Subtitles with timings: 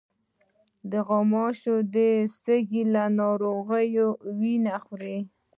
[1.05, 1.95] غوماشې د
[2.41, 4.07] سږي له ناروغانو
[4.39, 5.17] وینه خوري.